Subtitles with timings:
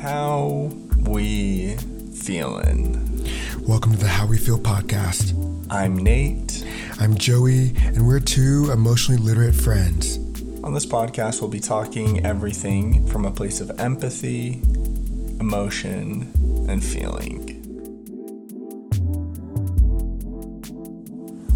[0.00, 0.70] How
[1.00, 1.76] we
[2.14, 3.26] feeling?
[3.66, 5.34] Welcome to the How We Feel podcast.
[5.70, 6.64] I'm Nate.
[7.00, 10.18] I'm Joey, and we're two emotionally literate friends.
[10.62, 14.62] On this podcast, we'll be talking everything from a place of empathy,
[15.40, 16.32] emotion,
[16.68, 17.56] and feeling.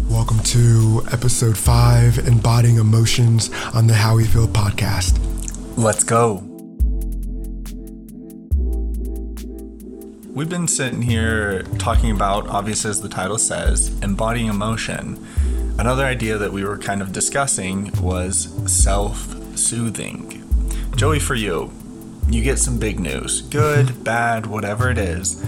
[0.09, 5.17] Welcome to episode five Embodying Emotions on the How We Feel podcast.
[5.77, 6.52] Let's go.
[10.33, 15.23] We've been sitting here talking about, obviously, as the title says, embodying emotion.
[15.77, 20.43] Another idea that we were kind of discussing was self soothing.
[20.95, 21.71] Joey, for you,
[22.31, 25.39] you get some big news good, bad, whatever it is.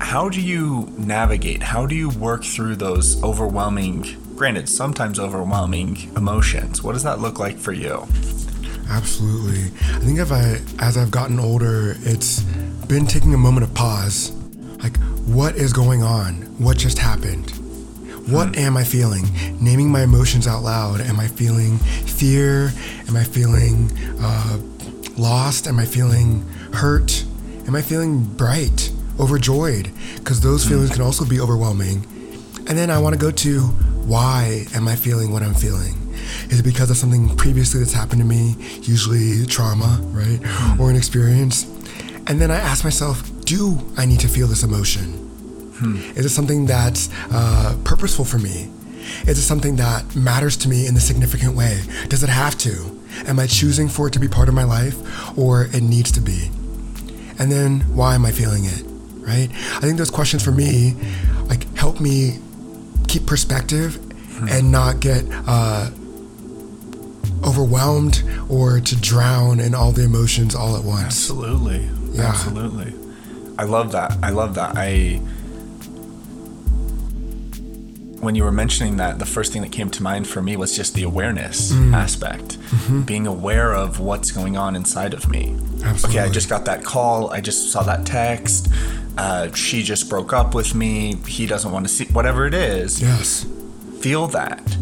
[0.00, 1.62] How do you navigate?
[1.62, 6.82] How do you work through those overwhelming, granted, sometimes overwhelming emotions?
[6.82, 8.06] What does that look like for you?
[8.90, 9.66] Absolutely.
[9.94, 12.44] I think if I, as I've gotten older, it's
[12.90, 14.32] been taking a moment of pause.
[14.82, 16.34] Like, what is going on?
[16.58, 17.48] What just happened?
[18.28, 18.62] What hmm.
[18.62, 19.26] am I feeling?
[19.60, 21.00] Naming my emotions out loud.
[21.00, 22.72] Am I feeling fear?
[23.06, 24.58] Am I feeling uh,
[25.16, 25.68] lost?
[25.68, 27.24] Am I feeling hurt?
[27.68, 29.92] Am I feeling bright, overjoyed?
[30.16, 30.70] Because those hmm.
[30.70, 32.04] feelings can also be overwhelming.
[32.66, 35.94] And then I want to go to why am I feeling what I'm feeling?
[36.50, 40.40] Is it because of something previously that's happened to me, usually trauma, right?
[40.42, 40.80] Hmm.
[40.80, 41.66] Or an experience?
[42.26, 45.26] And then I ask myself, do I need to feel this emotion?
[46.14, 48.68] Is it something that's uh, purposeful for me?
[49.26, 51.80] Is it something that matters to me in a significant way?
[52.08, 53.00] Does it have to?
[53.26, 54.96] Am I choosing for it to be part of my life
[55.38, 56.50] or it needs to be?
[57.38, 58.84] And then why am I feeling it?
[59.26, 59.48] Right?
[59.50, 60.94] I think those questions for me
[61.48, 62.38] like help me
[63.08, 63.98] keep perspective
[64.48, 65.90] and not get uh,
[67.44, 71.04] overwhelmed or to drown in all the emotions all at once.
[71.06, 71.88] Absolutely.
[72.12, 72.22] Yeah.
[72.28, 72.94] Absolutely.
[73.58, 74.16] I love that.
[74.22, 74.72] I love that.
[74.76, 75.20] I
[78.20, 80.76] when you were mentioning that, the first thing that came to mind for me was
[80.76, 81.94] just the awareness Mm.
[81.94, 82.58] aspect.
[83.06, 85.56] Being aware of what's going on inside of me.
[85.82, 86.20] Absolutely.
[86.20, 87.30] Okay, I just got that call.
[87.30, 88.68] I just saw that text.
[89.16, 91.16] Uh, she just broke up with me.
[91.26, 93.00] He doesn't want to see whatever it is.
[93.00, 93.46] Yes.
[94.00, 94.76] Feel that.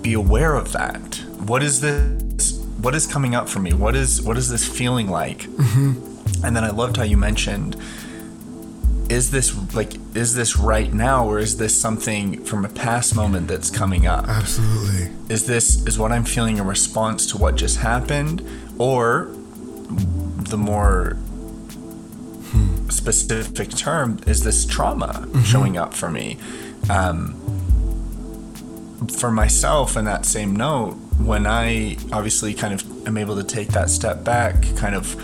[0.00, 1.13] Be aware of that.
[1.46, 2.58] What is this?
[2.80, 3.72] What is coming up for me?
[3.72, 5.42] What is what is this feeling like?
[5.42, 6.44] Mm-hmm.
[6.44, 7.76] And then I loved how you mentioned
[9.10, 13.48] is this like is this right now or is this something from a past moment
[13.48, 14.26] that's coming up?
[14.28, 15.10] Absolutely.
[15.28, 18.46] Is this is what I'm feeling a response to what just happened
[18.78, 19.30] or
[20.48, 21.16] the more
[22.88, 26.38] specific term is this trauma showing up for me?
[26.88, 27.40] Um,
[29.18, 33.68] for myself in that same note, when I obviously kind of am able to take
[33.68, 35.16] that step back, kind of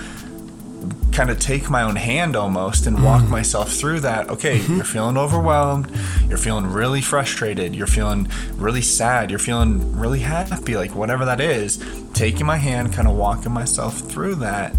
[1.13, 3.31] kind of take my own hand almost and walk mm.
[3.31, 4.29] myself through that.
[4.31, 4.77] Okay, mm-hmm.
[4.77, 5.91] you're feeling overwhelmed,
[6.29, 11.41] you're feeling really frustrated, you're feeling really sad, you're feeling really happy, like whatever that
[11.41, 11.85] is,
[12.15, 14.75] taking my hand, kind of walking myself through that.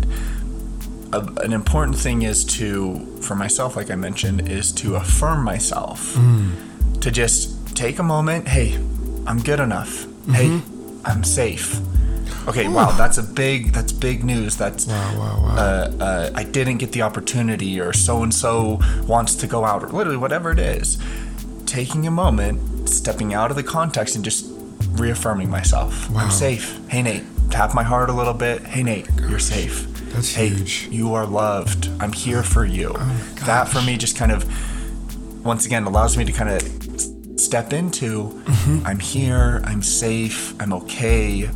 [1.14, 6.14] An important thing is to, for myself, like I mentioned, is to affirm myself.
[6.16, 7.02] Mm.
[7.02, 8.48] To just take a moment.
[8.48, 8.76] Hey,
[9.28, 10.04] I'm good enough.
[10.32, 10.71] Hey, mm-hmm.
[11.06, 11.80] I'm safe.
[12.48, 14.56] Okay, wow, that's a big that's big news.
[14.58, 15.56] That's Wow, wow, wow.
[15.56, 19.84] uh, uh, I didn't get the opportunity, or so and so wants to go out,
[19.84, 20.98] or literally whatever it is.
[21.68, 24.48] Taking a moment, stepping out of the context, and just
[24.94, 26.10] reaffirming myself.
[26.10, 26.22] Wow.
[26.22, 26.80] I'm safe.
[26.90, 28.64] Hey Nate, tap my heart a little bit.
[28.64, 29.88] Hey Nate, you're safe.
[30.14, 30.88] That's hey, huge.
[30.92, 31.90] you are loved.
[32.00, 32.94] I'm here for you.
[33.46, 34.46] that for me just kind of,
[35.46, 36.81] once again, allows me to kind of
[37.52, 38.86] step into Mm-hmm.
[38.88, 41.50] I'm here, I'm safe, I'm okay.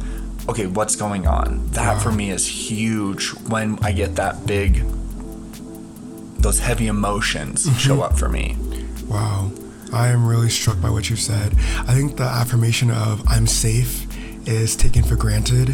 [0.50, 1.66] Okay, what's going on?
[1.72, 4.84] That for me is huge when I get that big,
[6.38, 7.78] those heavy emotions Mm-hmm.
[7.78, 8.58] show up for me.
[9.08, 9.52] Wow.
[9.94, 11.54] I am really struck by what you said.
[11.88, 14.06] I think the affirmation of I'm safe
[14.46, 15.70] is taken for granted.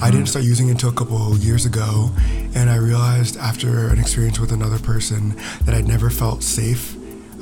[0.00, 2.10] I didn't start using it until a couple years ago,
[2.54, 5.34] and I realized after an experience with another person
[5.64, 6.93] that I'd never felt safe.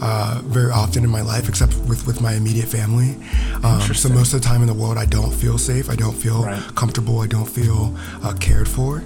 [0.04, 3.14] Uh, very often in my life, except with, with my immediate family.
[3.62, 5.88] Um, so most of the time in the world, I don't feel safe.
[5.88, 6.60] I don't feel Right.
[6.74, 7.20] comfortable.
[7.20, 9.04] I don't feel uh, cared for.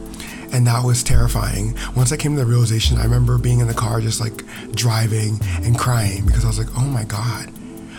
[0.52, 1.76] And that was terrifying.
[1.94, 5.38] Once I came to the realization, I remember being in the car just like driving
[5.64, 7.52] and crying because I was like, oh my God,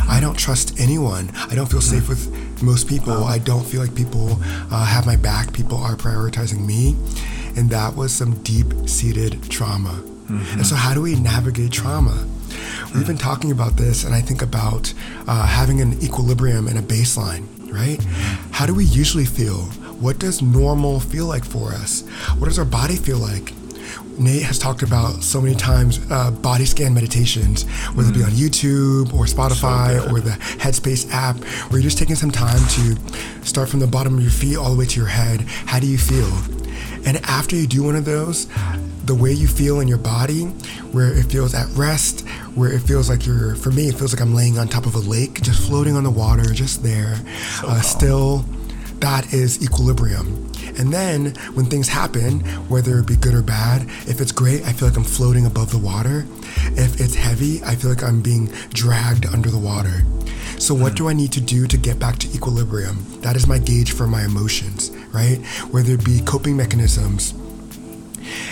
[0.09, 1.29] I don't trust anyone.
[1.51, 2.23] I don't feel safe with
[2.63, 3.25] most people.
[3.25, 4.39] I don't feel like people
[4.71, 5.53] uh, have my back.
[5.53, 6.95] People are prioritizing me.
[7.55, 10.01] And that was some deep seated trauma.
[10.29, 12.25] And so, how do we navigate trauma?
[12.97, 14.91] We've been talking about this, and I think about
[15.27, 18.03] uh, having an equilibrium and a baseline, right?
[18.51, 19.65] How do we usually feel?
[20.01, 22.01] What does normal feel like for us?
[22.39, 23.53] What does our body feel like?
[24.17, 28.31] Nate has talked about so many times uh, body scan meditations, whether it be on
[28.31, 30.11] YouTube or Spotify good.
[30.11, 31.38] or the Headspace app,
[31.69, 34.71] where you're just taking some time to start from the bottom of your feet all
[34.71, 35.41] the way to your head.
[35.41, 36.31] How do you feel?
[37.05, 38.47] And after you do one of those,
[39.07, 40.44] the way you feel in your body,
[40.92, 44.21] where it feels at rest, where it feels like you're, for me, it feels like
[44.21, 47.19] I'm laying on top of a lake, just floating on the water, just there,
[47.63, 48.45] uh, still.
[49.00, 50.51] That is equilibrium.
[50.77, 54.74] And then when things happen, whether it be good or bad, if it's great, I
[54.74, 56.25] feel like I'm floating above the water.
[56.75, 60.04] If it's heavy, I feel like I'm being dragged under the water.
[60.59, 63.06] So, what do I need to do to get back to equilibrium?
[63.21, 65.38] That is my gauge for my emotions, right?
[65.71, 67.33] Whether it be coping mechanisms,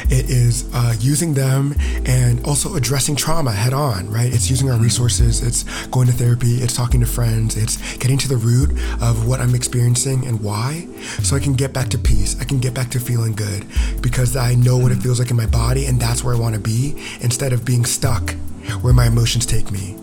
[0.09, 1.75] it is uh, using them
[2.05, 4.33] and also addressing trauma head on, right?
[4.33, 8.27] It's using our resources, it's going to therapy, it's talking to friends, it's getting to
[8.27, 10.87] the root of what I'm experiencing and why,
[11.23, 12.39] so I can get back to peace.
[12.39, 13.65] I can get back to feeling good
[14.01, 16.55] because I know what it feels like in my body and that's where I want
[16.55, 18.31] to be instead of being stuck
[18.81, 19.95] where my emotions take me.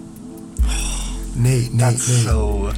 [1.37, 2.25] Nate, Nate, That's Nate.
[2.25, 2.73] so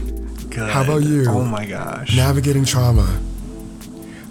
[0.51, 0.71] good.
[0.71, 1.27] How about you?
[1.29, 2.17] Oh my gosh.
[2.17, 3.07] Navigating trauma.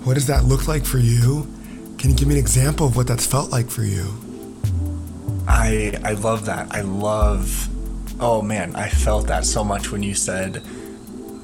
[0.03, 1.47] What does that look like for you?
[2.03, 4.13] Can you give me an example of what that's felt like for you?
[5.47, 6.67] I I love that.
[6.75, 7.69] I love
[8.19, 10.61] Oh man, I felt that so much when you said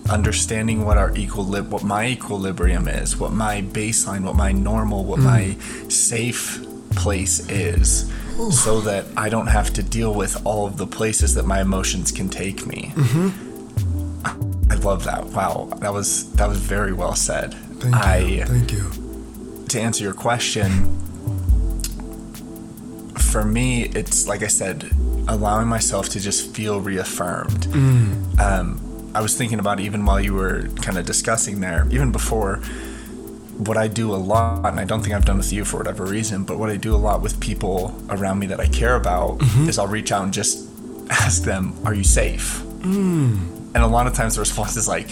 [0.09, 5.21] understanding what our equilib what my equilibrium is, what my baseline, what my normal, what
[5.21, 5.23] mm.
[5.23, 6.61] my safe
[6.93, 8.11] place is
[8.51, 12.11] so that I don't have to deal with all of the places that my emotions
[12.11, 12.91] can take me.
[12.95, 14.71] Mm-hmm.
[14.73, 15.23] I love that.
[15.27, 17.53] Wow, that was that was very well said.
[17.79, 18.41] Thank you.
[18.41, 18.98] I Thank you.
[19.69, 20.69] To answer your question,
[23.17, 24.89] for me, it's like I said,
[25.27, 27.67] allowing myself to just feel reaffirmed.
[27.67, 28.39] Mm.
[28.39, 32.61] Um, I was thinking about even while you were kind of discussing there, even before.
[33.59, 36.05] What I do a lot, and I don't think I've done with you for whatever
[36.05, 39.39] reason, but what I do a lot with people around me that I care about
[39.39, 39.67] mm-hmm.
[39.67, 40.65] is I'll reach out and just
[41.09, 43.73] ask them, "Are you safe?" Mm.
[43.75, 45.09] And a lot of times the response is like,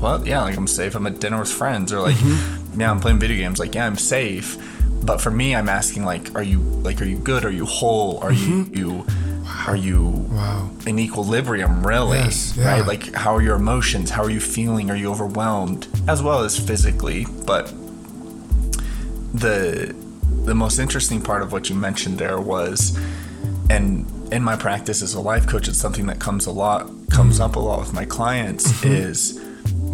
[0.00, 0.94] well, yeah, like I'm safe.
[0.94, 2.55] I'm at dinner with friends, or like, mm-hmm.
[2.76, 3.58] Yeah, I'm playing video games.
[3.58, 4.56] Like, yeah, I'm safe.
[5.04, 7.44] But for me, I'm asking like, are you like, are you good?
[7.44, 8.18] Are you whole?
[8.18, 8.74] Are you mm-hmm.
[8.74, 9.06] you
[9.66, 10.70] are you Wow.
[10.86, 11.86] in equilibrium?
[11.86, 12.18] Really?
[12.18, 12.72] Yes, yeah.
[12.72, 12.86] Right?
[12.86, 14.10] Like, how are your emotions?
[14.10, 14.90] How are you feeling?
[14.90, 15.86] Are you overwhelmed?
[16.08, 17.72] As well as physically, but
[19.32, 19.94] the
[20.44, 22.96] the most interesting part of what you mentioned there was
[23.68, 27.34] and in my practice as a life coach it's something that comes a lot comes
[27.34, 27.42] mm-hmm.
[27.42, 28.92] up a lot with my clients mm-hmm.
[28.92, 29.44] is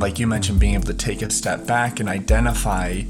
[0.03, 3.01] like you mentioned being able to take a step back and identify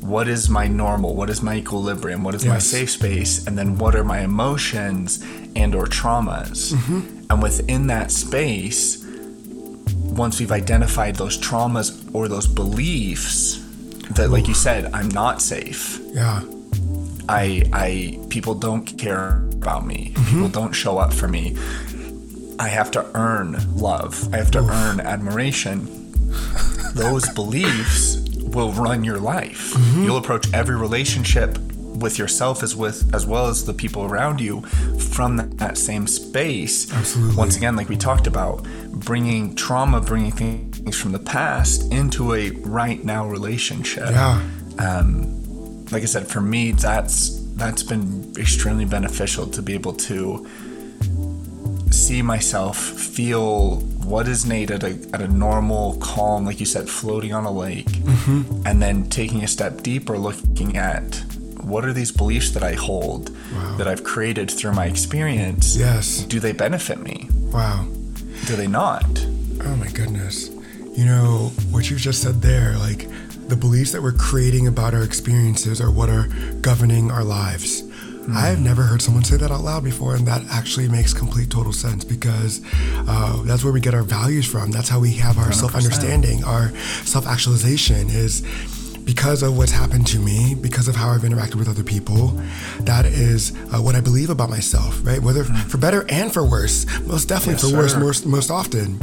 [0.00, 3.76] what is my normal what is my equilibrium what is my safe space and then
[3.76, 5.22] what are my emotions
[5.56, 7.00] and or traumas mm-hmm.
[7.28, 9.04] and within that space
[10.04, 13.58] once we've identified those traumas or those beliefs
[14.10, 16.42] that like you said i'm not safe Yeah.
[17.28, 20.12] I I people don't care about me.
[20.14, 20.30] Mm-hmm.
[20.30, 21.56] People don't show up for me.
[22.58, 24.32] I have to earn love.
[24.32, 26.05] I have to earn admiration.
[26.94, 29.74] Those beliefs will run your life.
[29.74, 30.04] Mm-hmm.
[30.04, 31.58] You'll approach every relationship
[31.96, 34.60] with yourself as with as well as the people around you
[35.12, 36.92] from that, same space.
[36.92, 37.36] Absolutely.
[37.36, 38.62] Once again, like we talked about,
[38.92, 44.42] bringing trauma, bringing things from the past into a right now relationship Yeah.
[44.78, 50.46] Um, like I said, for me, that's that's been extremely beneficial to be able to
[51.96, 56.88] see myself, feel what is Nate at a, at a normal, calm, like you said,
[56.88, 58.62] floating on a lake, mm-hmm.
[58.66, 61.22] and then taking a step deeper, looking at
[61.60, 63.36] what are these beliefs that I hold,
[63.76, 65.76] that I've created through my experience.
[65.76, 66.22] Yes.
[66.22, 67.28] Do they benefit me?
[67.52, 67.86] Wow.
[68.46, 69.04] Do they not?
[69.64, 70.50] Oh my goodness.
[70.92, 73.08] You know, what you just said there, like
[73.48, 76.28] the beliefs that we're creating about our experiences are what are
[76.60, 77.82] governing our lives.
[78.34, 81.50] I have never heard someone say that out loud before, and that actually makes complete
[81.50, 82.60] total sense because
[83.08, 84.70] uh, that's where we get our values from.
[84.70, 86.70] That's how we have our self understanding, our
[87.04, 88.42] self actualization is
[89.04, 92.28] because of what's happened to me, because of how I've interacted with other people.
[92.80, 95.22] That is uh, what I believe about myself, right?
[95.22, 98.98] Whether for better and for worse, most definitely Yes, for worse, most, most often.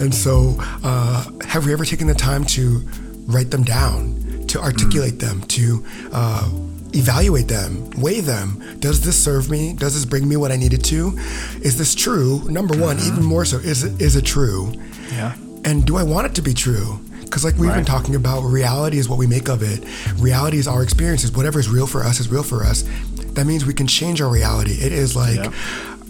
[0.00, 2.82] And so, uh, have we ever taken the time to
[3.26, 6.50] write them down, to articulate them, to uh,
[6.94, 8.62] evaluate them, weigh them?
[8.78, 9.72] Does this serve me?
[9.74, 11.16] Does this bring me what I needed to?
[11.62, 12.42] Is this true?
[12.48, 14.72] Number one, even more so, is it, is it true?
[15.12, 15.34] Yeah.
[15.64, 17.00] And do I want it to be true?
[17.22, 19.84] Because, like we've been talking about, reality is what we make of it.
[20.20, 21.32] Reality is our experiences.
[21.32, 22.84] Whatever is real for us is real for us.
[23.32, 24.72] That means we can change our reality.
[24.72, 25.52] It is like, Yep.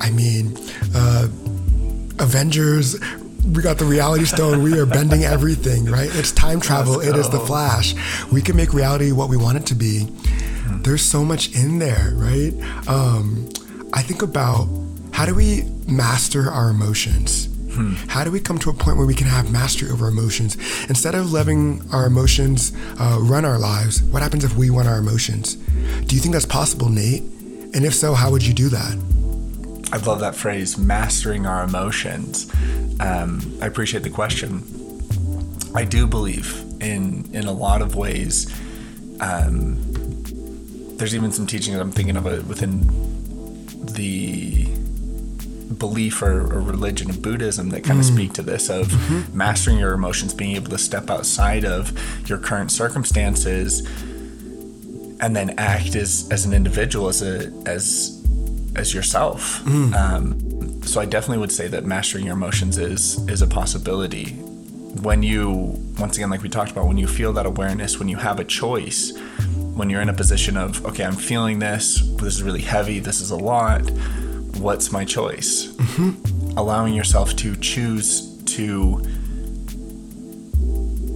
[0.01, 0.59] I mean,
[0.95, 1.29] uh,
[2.19, 2.97] Avengers.
[3.45, 4.63] We got the reality stone.
[4.63, 6.09] We are bending everything, right?
[6.13, 7.01] It's time travel.
[7.01, 7.41] It is the.
[7.41, 7.95] Flash.
[8.33, 10.09] We can make reality what we want it to be.
[10.83, 12.53] There's so much in there, right?
[12.89, 13.49] Um,
[13.93, 14.69] I think about
[15.13, 17.49] how do we master our emotions?
[17.73, 17.95] Hmm.
[18.09, 20.57] How do we come to a point where we can have mastery over emotions?
[20.89, 24.99] Instead of letting our emotions uh, run our lives, what happens if we run our
[24.99, 25.55] emotions?
[26.07, 27.23] Do you think that's possible, Nate?
[27.23, 28.97] And if so, how would you do that?
[29.93, 32.51] I love that phrase, mastering our emotions.
[33.01, 34.63] Um, I appreciate the question.
[35.75, 38.47] I do believe in in a lot of ways.
[39.21, 39.94] Um,
[41.05, 42.81] there's even some teaching that I'm thinking of it within
[43.85, 44.65] the
[45.75, 48.15] belief or, or, religion of Buddhism that kind of mm.
[48.15, 49.37] speak to this of mm-hmm.
[49.37, 51.93] mastering your emotions, being able to step outside of
[52.27, 53.81] your current circumstances
[55.21, 58.27] and then act as, as an individual, as a as
[58.75, 59.63] as yourself.
[59.65, 59.95] Mm.
[59.95, 64.31] Um, so I definitely would say that mastering your emotions is is a possibility.
[65.03, 68.17] When you once again, like we talked about, when you feel that awareness, when you
[68.17, 69.13] have a choice,
[69.75, 73.21] when you're in a position of okay, I'm feeling this, this is really heavy, this
[73.21, 73.91] is a lot.
[74.59, 75.67] What's my choice?
[75.67, 76.57] Mm-hmm.
[76.57, 79.03] Allowing yourself to choose to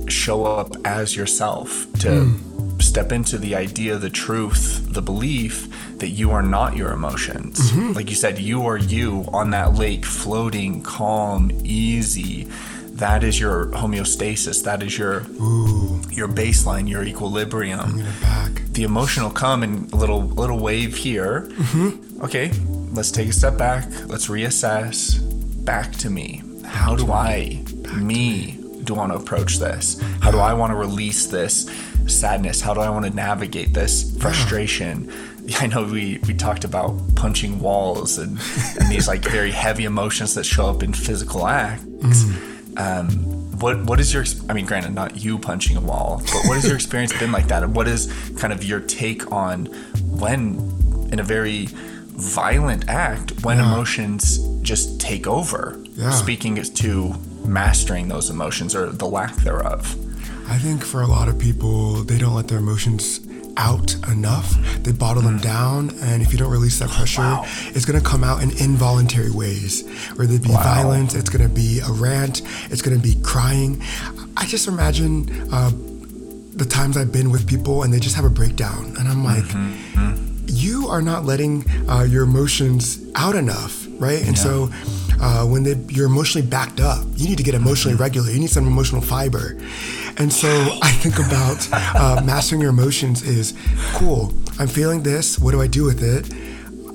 [0.09, 2.83] show up as yourself, to mm.
[2.83, 7.71] step into the idea, the truth, the belief that you are not your emotions.
[7.71, 7.93] Mm-hmm.
[7.93, 12.49] Like you said, you are you on that lake, floating, calm, easy.
[12.99, 14.65] That is your homeostasis.
[14.65, 16.01] That is your Ooh.
[16.11, 18.05] your baseline, your equilibrium.
[18.73, 21.49] The emotional come in a little little wave here.
[21.53, 22.23] Mm-hmm.
[22.25, 22.51] Okay,
[22.93, 23.87] let's take a step back.
[24.07, 25.19] Let's reassess.
[25.65, 26.43] Back to me.
[26.65, 27.63] How do I,
[27.95, 30.01] me, do want to approach this?
[30.21, 31.71] How do I want to release this
[32.09, 32.61] sadness?
[32.61, 35.13] How do I want to navigate this frustration?
[35.61, 38.39] I know we, we talked about punching walls and,
[38.79, 41.85] and these like very heavy emotions that show up in physical acts.
[41.85, 42.58] Mm.
[42.79, 43.11] Um,
[43.59, 46.67] what what is your I mean, granted, not you punching a wall, but what has
[46.67, 47.63] your experience been like that?
[47.63, 49.67] And what is kind of your take on
[50.19, 50.59] when
[51.13, 53.73] in a very violent act when yeah.
[53.73, 55.83] emotions just take over?
[55.95, 56.11] Yeah.
[56.11, 59.97] Speaking to mastering those emotions or the lack thereof?
[60.49, 63.21] I think for a lot of people, they don't let their emotions
[63.59, 64.55] out enough.
[64.83, 67.45] They bottle them down, and if you don't release that pressure, wow.
[67.75, 69.87] it's going to come out in involuntary ways.
[70.17, 70.63] Whether it be wow.
[70.63, 73.83] violence, it's going to be a rant, it's going to be crying.
[74.37, 75.71] I just imagine uh,
[76.55, 79.45] the times I've been with people and they just have a breakdown, and I'm like,
[79.45, 79.99] mm-hmm.
[79.99, 80.45] mm-hmm.
[80.47, 84.21] you are not letting uh, your emotions out enough, right?
[84.27, 84.43] And yeah.
[84.43, 84.71] so
[85.21, 87.05] uh, when they, you're emotionally backed up.
[87.17, 88.03] You need to get emotionally mm-hmm.
[88.03, 88.31] regular.
[88.31, 89.57] You need some emotional fiber.
[90.19, 90.49] And so
[90.83, 93.55] I think about uh, mastering your emotions is
[93.95, 94.35] cool.
[94.59, 95.39] I'm feeling this.
[95.39, 96.33] What do I do with it?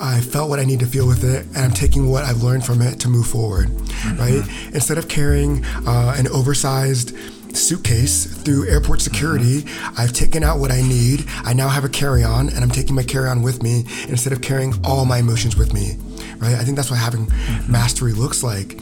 [0.01, 2.65] I felt what I need to feel with it, and I'm taking what I've learned
[2.65, 4.17] from it to move forward, mm-hmm.
[4.17, 4.73] right?
[4.73, 7.15] Instead of carrying uh, an oversized
[7.55, 9.61] suitcase through airport security.
[9.61, 10.01] Mm-hmm.
[10.01, 11.25] I've taken out what I need.
[11.43, 14.33] I now have a carry on, and I'm taking my carry on with me instead
[14.33, 15.97] of carrying all my emotions with me
[16.39, 16.55] right?
[16.55, 17.71] I think that's what having mm-hmm.
[17.71, 18.79] mastery looks like.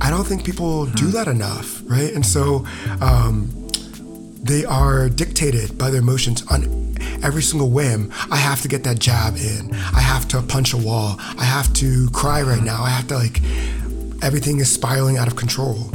[0.00, 0.94] I don't think people mm-hmm.
[0.94, 2.12] do that enough, right?
[2.12, 2.66] And so
[3.00, 3.48] um,
[4.42, 8.12] they are dictated by their emotions on every single whim.
[8.30, 9.74] I have to get that jab in.
[9.74, 11.16] I have to punch a wall.
[11.18, 12.82] I have to cry right now.
[12.82, 13.40] I have to like
[14.22, 15.90] everything is spiraling out of control.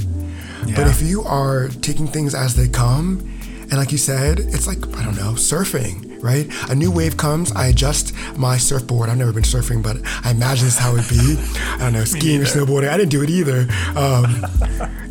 [0.65, 0.75] Yeah.
[0.75, 3.19] But if you are taking things as they come,
[3.61, 6.47] and like you said, it's like I don't know, surfing right?
[6.69, 9.09] A new wave comes, I adjust my surfboard.
[9.09, 11.37] I've never been surfing, but I imagine this how it'd be.
[11.57, 12.89] I don't know, skiing or snowboarding.
[12.89, 13.67] I didn't do it either.
[13.95, 14.43] Um,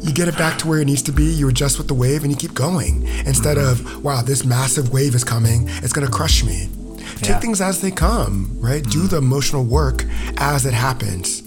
[0.00, 2.22] you get it back to where it needs to be, you adjust with the wave,
[2.22, 3.06] and you keep going.
[3.26, 3.86] Instead mm-hmm.
[3.86, 6.68] of, wow, this massive wave is coming, it's gonna crush me.
[7.16, 7.40] Take yeah.
[7.40, 8.82] things as they come, right?
[8.82, 9.02] Mm-hmm.
[9.02, 10.04] Do the emotional work
[10.38, 11.42] as it happens,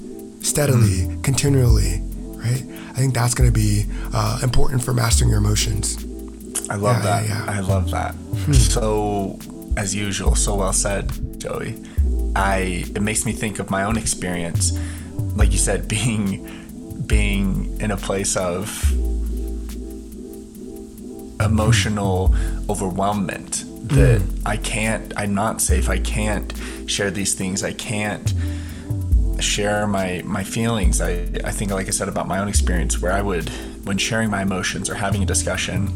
[0.48, 1.22] steadily, mm-hmm.
[1.22, 2.02] continually,
[2.38, 2.64] right?
[2.92, 5.98] I think that's gonna be uh, important for mastering your emotions.
[6.70, 7.28] I love yeah, that.
[7.28, 8.14] Yeah, I love that.
[8.14, 8.54] Hmm.
[8.54, 9.40] So
[9.78, 11.82] as usual, so well said, Joey.
[12.36, 14.78] I it makes me think of my own experience,
[15.36, 18.92] like you said, being being in a place of
[21.42, 22.30] emotional
[22.68, 24.42] overwhelmment that mm.
[24.46, 25.90] I can't I'm not safe.
[25.90, 26.54] I can't
[26.88, 27.64] share these things.
[27.64, 28.34] I can't
[29.40, 31.02] share my my feelings.
[31.02, 33.50] I I think like I said about my own experience where I would
[33.86, 35.94] when sharing my emotions or having a discussion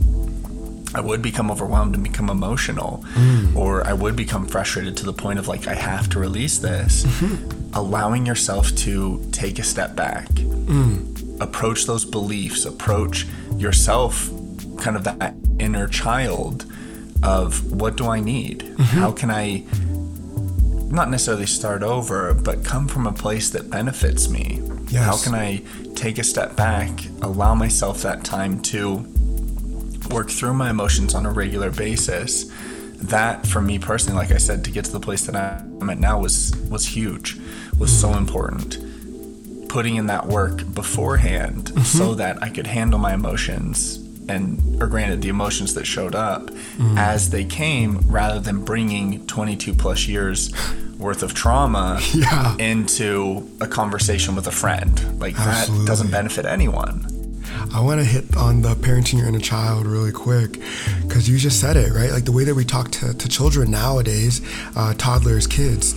[0.93, 3.55] I would become overwhelmed and become emotional, mm.
[3.55, 7.03] or I would become frustrated to the point of like, I have to release this.
[7.03, 7.75] Mm-hmm.
[7.75, 11.41] Allowing yourself to take a step back, mm.
[11.41, 14.29] approach those beliefs, approach yourself,
[14.77, 16.65] kind of that inner child
[17.21, 18.59] of what do I need?
[18.61, 18.83] Mm-hmm.
[18.83, 19.65] How can I
[20.91, 24.61] not necessarily start over, but come from a place that benefits me?
[24.87, 25.03] Yes.
[25.03, 25.61] How can I
[25.93, 26.89] take a step back,
[27.21, 29.05] allow myself that time to
[30.09, 32.51] work through my emotions on a regular basis,
[33.01, 35.99] that for me personally, like I said, to get to the place that I'm at
[35.99, 37.37] now was was huge,
[37.77, 38.77] was so important.
[39.69, 41.81] Putting in that work beforehand mm-hmm.
[41.81, 43.97] so that I could handle my emotions
[44.27, 46.97] and or granted the emotions that showed up mm.
[46.97, 50.51] as they came rather than bringing 22 plus years
[50.97, 52.55] worth of trauma Yeah.
[52.57, 55.19] into a conversation with a friend.
[55.19, 57.18] Like that doesn't benefit anyone
[57.73, 60.59] I want to hit on the parenting your inner child really quick
[61.03, 62.09] because you just said it, right?
[62.11, 64.41] Like the way that we talk to, to children nowadays,
[64.75, 65.93] uh, toddlers, kids.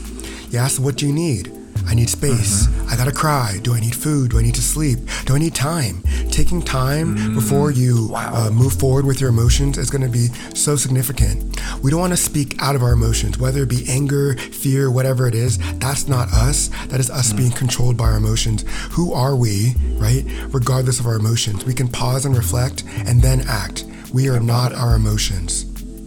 [0.52, 1.50] You ask them, what do you need?
[1.86, 2.68] I need space.
[2.81, 3.58] I gotta cry.
[3.62, 4.30] Do I need food?
[4.30, 5.00] Do I need to sleep?
[5.24, 6.04] Do I need time?
[6.30, 11.60] Taking time before you uh, move forward with your emotions is gonna be so significant.
[11.82, 15.34] We don't wanna speak out of our emotions, whether it be anger, fear, whatever it
[15.34, 15.58] is.
[15.80, 16.68] That's not us.
[16.86, 18.64] That is us being controlled by our emotions.
[18.92, 20.24] Who are we, right?
[20.50, 23.84] Regardless of our emotions, we can pause and reflect and then act.
[24.12, 25.66] We are not our emotions.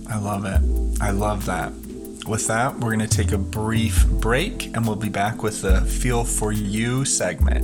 [0.09, 0.61] I love it.
[1.01, 1.73] I love that.
[2.27, 5.82] With that, we're going to take a brief break and we'll be back with the
[5.82, 7.63] Feel for You segment.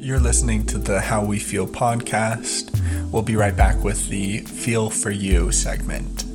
[0.00, 2.72] You're listening to the How We Feel podcast.
[3.12, 6.25] We'll be right back with the Feel for You segment.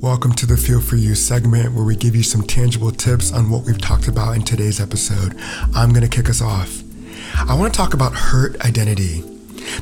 [0.00, 3.48] Welcome to the Feel For You segment where we give you some tangible tips on
[3.48, 5.34] what we've talked about in today's episode.
[5.74, 6.82] I'm going to kick us off.
[7.34, 9.22] I want to talk about hurt identity.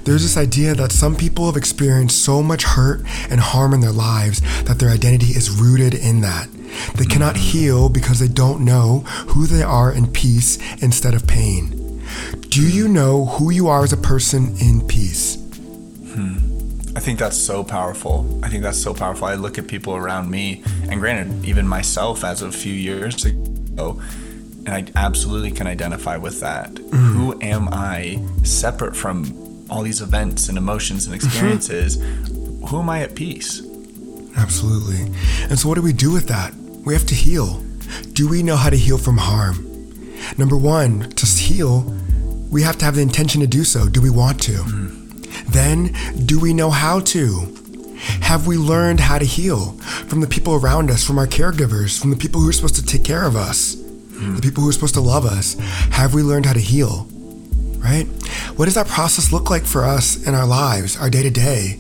[0.05, 3.91] There's this idea that some people have experienced so much hurt and harm in their
[3.91, 6.49] lives that their identity is rooted in that.
[6.95, 12.01] They cannot heal because they don't know who they are in peace instead of pain.
[12.51, 15.37] Do you know who you are as a person in peace?
[16.15, 16.44] Hmm.
[16.97, 18.41] I think that's so powerful.
[18.43, 19.27] I think that's so powerful.
[19.27, 23.25] I look at people around me, and granted, even myself as of a few years
[23.25, 24.01] ago,
[24.67, 26.73] and I absolutely can identify with that.
[26.73, 27.13] Mm.
[27.13, 31.27] Who am I separate from all these events and emotions and mm-hmm.
[31.27, 31.97] experiences?
[32.69, 33.61] Who am I at peace?
[34.37, 35.13] Absolutely.
[35.49, 36.55] And so, what do we do with that?
[36.85, 37.63] We have to heal.
[38.13, 39.71] Do we know how to heal from harm?
[40.39, 41.83] Number one, to heal,
[42.51, 43.89] we have to have the intention to do so.
[43.89, 44.53] Do we want to?
[44.53, 44.84] Mm.
[45.49, 47.55] Then, do we know how to?
[48.23, 49.73] Have we learned how to heal
[50.09, 52.85] from the people around us, from our caregivers, from the people who are supposed to
[52.85, 55.55] take care of us, the people who are supposed to love us?
[55.91, 57.07] Have we learned how to heal?
[57.79, 58.07] Right?
[58.57, 61.79] What does that process look like for us in our lives, our day to day?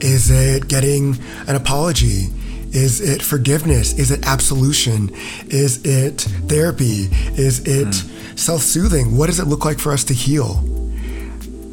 [0.00, 2.30] Is it getting an apology?
[2.72, 3.92] Is it forgiveness?
[3.98, 5.10] Is it absolution?
[5.48, 7.08] Is it therapy?
[7.36, 8.36] Is it hmm.
[8.36, 9.16] self soothing?
[9.16, 10.58] What does it look like for us to heal?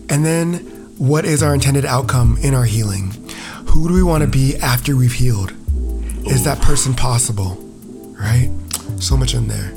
[0.10, 0.71] And then,
[1.02, 3.10] what is our intended outcome in our healing?
[3.70, 5.52] Who do we want to be after we've healed?
[6.28, 7.56] Is that person possible?
[8.20, 8.52] Right?
[9.00, 9.74] So much in there.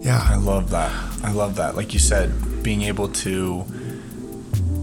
[0.00, 0.20] Yeah.
[0.22, 0.92] I love that.
[1.24, 1.76] I love that.
[1.76, 3.64] Like you said, being able to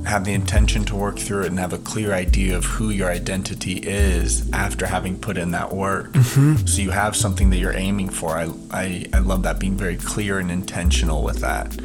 [0.07, 3.11] have the intention to work through it and have a clear idea of who your
[3.11, 6.11] identity is after having put in that work.
[6.13, 6.65] Mm-hmm.
[6.65, 8.31] So you have something that you're aiming for.
[8.31, 11.79] I, I, I love that being very clear and intentional with that.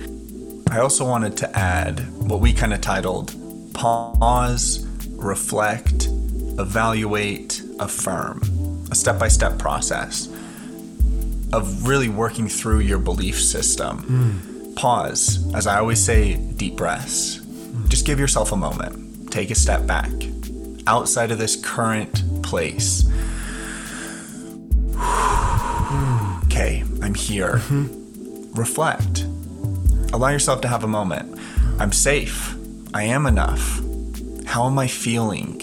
[0.70, 3.34] I also wanted to add what we kind of titled
[3.76, 6.06] Pause, Reflect,
[6.58, 8.40] Evaluate, Affirm,
[8.90, 10.28] a step by step process
[11.52, 13.98] of really working through your belief system.
[13.98, 14.74] Hmm.
[14.76, 15.54] Pause.
[15.54, 17.36] As I always say, deep breaths.
[17.36, 17.86] Hmm.
[17.88, 19.30] Just give yourself a moment.
[19.30, 20.10] Take a step back.
[20.86, 23.06] Outside of this current place.
[24.96, 26.44] Hmm.
[26.46, 27.56] okay, I'm here.
[27.56, 28.54] Mm-hmm.
[28.58, 29.26] Reflect.
[30.14, 31.38] Allow yourself to have a moment.
[31.78, 32.55] I'm safe.
[32.96, 33.82] I am enough.
[34.46, 35.60] How am I feeling?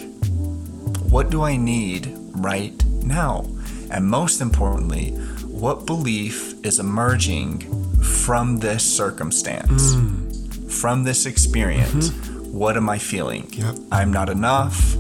[1.09, 3.47] What do I need right now?
[3.89, 5.09] And most importantly,
[5.47, 7.61] what belief is emerging
[8.03, 10.67] from this circumstance, hmm.
[10.67, 12.11] from this experience?
[12.11, 12.53] Mm-hmm.
[12.53, 13.51] What am I feeling?
[13.51, 13.77] Yep.
[13.91, 14.95] I'm not enough.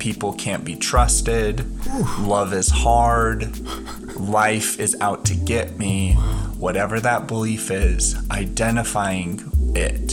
[0.00, 1.64] People can't be trusted.
[2.18, 3.56] Love is hard.
[4.16, 6.14] Life is out to get me.
[6.58, 10.07] Whatever that belief is, identifying it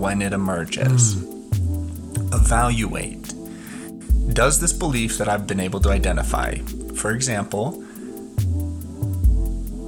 [0.00, 1.14] when it emerges.
[1.16, 2.34] Mm.
[2.34, 3.34] Evaluate.
[4.32, 6.54] Does this belief that I've been able to identify,
[6.94, 7.84] for example,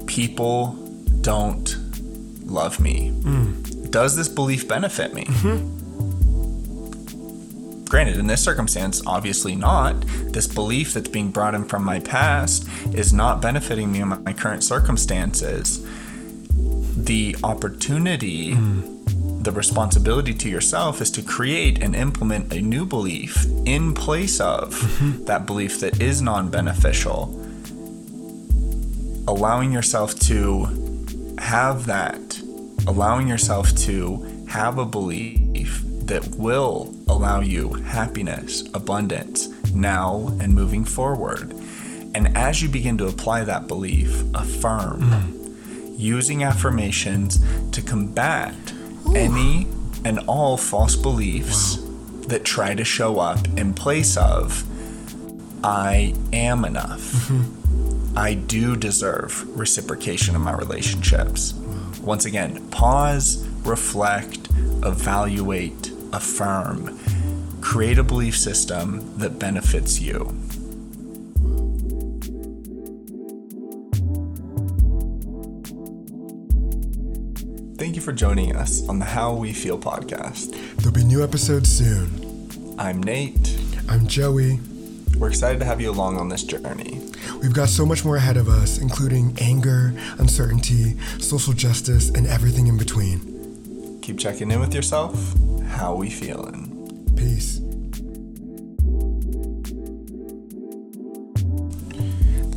[0.06, 0.74] people
[1.22, 1.76] don't
[2.44, 3.90] love me, mm.
[3.90, 5.24] does this belief benefit me?
[5.24, 5.78] Mm-hmm.
[7.84, 10.00] Granted, in this circumstance, obviously not.
[10.32, 14.32] This belief that's being brought in from my past is not benefiting me in my
[14.32, 15.84] current circumstances.
[16.96, 18.92] The opportunity, mm.
[19.44, 24.74] The responsibility to yourself is to create and implement a new belief in place of
[24.74, 25.24] mm-hmm.
[25.24, 27.38] that belief that is non beneficial.
[29.28, 30.66] allowing yourself to
[31.38, 32.40] have that,
[32.86, 40.84] allowing yourself to have a belief that will allow you happiness, abundance now and moving
[40.84, 41.52] forward.
[42.14, 45.98] And as you begin to apply that belief, affirm mm.
[45.98, 47.38] using affirmations
[47.70, 48.54] to combat
[49.14, 49.66] any
[50.04, 51.78] and all false beliefs
[52.26, 54.64] that try to show up in place of
[55.64, 57.30] I am enough.
[58.16, 61.54] I do deserve reciprocation in my relationships.
[62.02, 64.48] Once again, pause, reflect,
[64.84, 66.98] evaluate, affirm.
[67.60, 70.36] Create a belief system that benefits you.
[78.02, 80.50] You for joining us on the How We Feel podcast.
[80.76, 82.74] There'll be new episodes soon.
[82.78, 83.58] I'm Nate.
[83.88, 84.58] I'm Joey.
[85.18, 87.00] We're excited to have you along on this journey.
[87.40, 92.66] We've got so much more ahead of us, including anger, uncertainty, social justice, and everything
[92.66, 94.00] in between.
[94.02, 95.34] Keep checking in with yourself.
[95.68, 97.14] How we feeling?
[97.16, 97.60] Peace.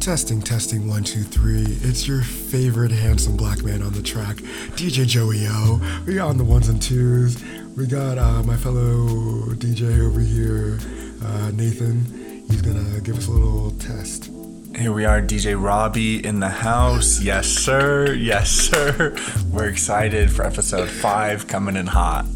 [0.05, 1.65] Testing, testing, one, two, three.
[1.81, 4.35] It's your favorite handsome black man on the track,
[4.75, 5.81] DJ Joey O.
[6.05, 7.43] We on the ones and twos.
[7.75, 9.07] We got uh, my fellow
[9.55, 10.77] DJ over here,
[11.23, 12.05] uh, Nathan.
[12.47, 14.29] He's gonna give us a little test.
[14.77, 17.19] Here we are, DJ Robbie in the house.
[17.19, 18.13] Yes, sir.
[18.13, 19.17] Yes, sir.
[19.51, 22.27] We're excited for episode five coming in hot.